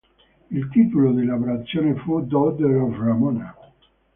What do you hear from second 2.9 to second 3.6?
Ramona".